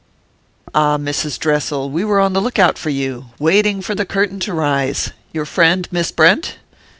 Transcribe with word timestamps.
X 0.65 0.71
"AH, 0.73 0.97
Mrs. 0.97 1.37
Dressel, 1.37 1.91
we 1.91 2.03
were 2.03 2.19
on 2.19 2.33
the 2.33 2.41
lookout 2.41 2.75
for 2.79 2.89
you 2.89 3.27
waiting 3.37 3.83
for 3.83 3.93
the 3.93 4.03
curtain 4.03 4.39
to 4.39 4.51
rise. 4.51 5.11
Your 5.31 5.45
friend 5.45 5.87
Miss 5.91 6.11
Brent? 6.11 6.57